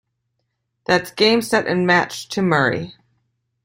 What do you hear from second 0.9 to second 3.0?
Game Set and Match to Murray